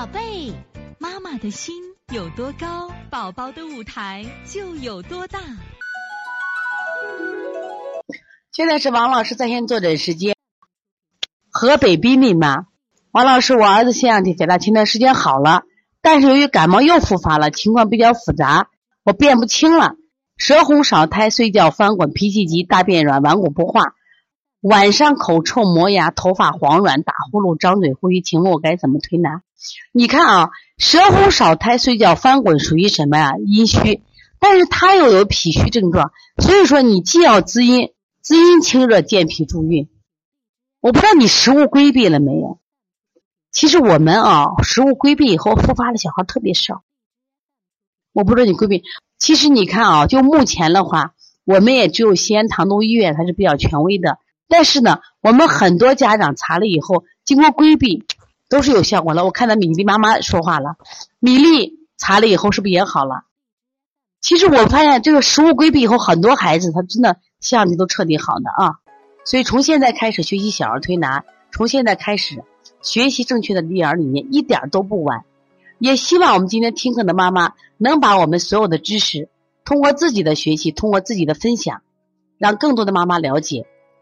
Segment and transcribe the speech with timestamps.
[0.00, 0.54] 宝贝，
[0.98, 1.74] 妈妈的心
[2.10, 5.38] 有多高，宝宝的舞台就有多大。
[8.50, 10.34] 现在是王老师在线坐诊时间。
[11.50, 12.68] 河北滨林吗？
[13.10, 15.64] 王老师，我儿子腺样体肥大，前段时间好了，
[16.00, 18.70] 但是由于感冒又复发了，情况比较复杂，
[19.04, 19.96] 我辨不清了。
[20.38, 23.92] 舌红少苔，睡觉翻滚，脾气急，大便软，顽固不化。
[24.60, 29.42] 晚上口臭、磨牙，头发黄软，打呼噜，张嘴呼吸，请问我该怎么推拿？
[29.90, 33.32] 你看啊，舌红少苔，睡觉翻滚，属于什么呀？
[33.38, 34.02] 阴虚，
[34.38, 39.88] 但是他又有脾虚症状，所以说你既要滋阴，滋阴清热，健脾助运。
[40.80, 42.58] 我不知道你食物规避了没有？
[43.50, 46.82] 其实我们啊，食物规避以后复发的小孩特别少。
[48.12, 48.82] 我不知道你规避。
[49.18, 51.14] 其实你看啊，就目前的话，
[51.44, 54.18] 我们也只有西安唐都医院它是比较权威的。
[54.50, 58.04] 但是呢，我们很多家长查了以后，经过规避
[58.48, 59.24] 都是有效果的。
[59.24, 60.74] 我看到米粒妈妈说话了，
[61.20, 63.22] 米粒查了以后是不是也好了？
[64.20, 68.74] 其实我发现这个食物规避以后，很多孩子他真的腺样体都彻底好的啊。
[69.24, 72.42] 所以从现在开始学习小儿推拿，从现在开始
[72.82, 75.24] 学习正确的育儿理念，一点都不晚。
[75.78, 79.28] 也希望我们今天听课的妈妈能把我们所有的知识，
[79.64, 81.82] 通过自己的学习，通过自己的分享，
[82.36, 83.66] 让更多的妈妈了解，